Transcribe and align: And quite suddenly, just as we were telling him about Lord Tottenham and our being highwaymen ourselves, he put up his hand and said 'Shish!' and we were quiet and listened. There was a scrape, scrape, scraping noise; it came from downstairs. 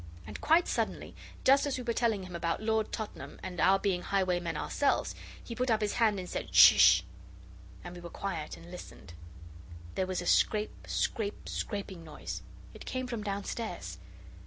And 0.25 0.41
quite 0.41 0.67
suddenly, 0.67 1.13
just 1.43 1.67
as 1.67 1.77
we 1.77 1.83
were 1.83 1.93
telling 1.93 2.23
him 2.23 2.35
about 2.35 2.59
Lord 2.59 2.91
Tottenham 2.91 3.39
and 3.43 3.59
our 3.59 3.77
being 3.77 4.01
highwaymen 4.01 4.57
ourselves, 4.57 5.13
he 5.43 5.53
put 5.53 5.69
up 5.69 5.79
his 5.79 5.93
hand 5.93 6.17
and 6.19 6.27
said 6.27 6.55
'Shish!' 6.55 7.03
and 7.83 7.93
we 7.95 8.01
were 8.01 8.09
quiet 8.09 8.57
and 8.57 8.71
listened. 8.71 9.13
There 9.93 10.07
was 10.07 10.19
a 10.19 10.25
scrape, 10.25 10.87
scrape, 10.87 11.47
scraping 11.47 12.03
noise; 12.03 12.41
it 12.73 12.87
came 12.87 13.05
from 13.05 13.23
downstairs. 13.23 13.99